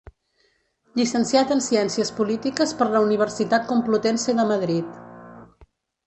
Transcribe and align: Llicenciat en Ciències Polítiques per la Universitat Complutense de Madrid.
Llicenciat 0.99 1.51
en 1.55 1.59
Ciències 1.65 2.09
Polítiques 2.19 2.73
per 2.79 2.87
la 2.95 3.01
Universitat 3.07 3.67
Complutense 3.73 4.35
de 4.39 4.47
Madrid. 4.53 4.97